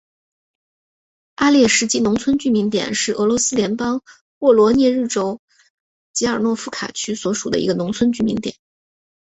[1.35, 4.01] 阿列什基农村居民点是俄罗斯联邦
[4.39, 5.39] 沃罗涅日州
[6.11, 8.55] 捷尔诺夫卡区所属的一个农村居民点。